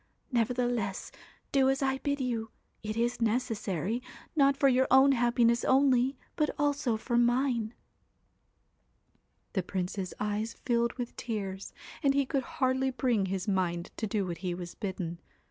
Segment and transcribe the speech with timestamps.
[0.31, 1.11] Nevertheless,
[1.51, 2.49] do as I bid you;
[2.81, 4.01] it is necessary,
[4.35, 7.75] not for your own happiness only, but also for mine.'
[9.53, 14.25] The Prince's eyes filled with tears, and he could hardly bring his mind to do
[14.25, 15.19] what he was bidden.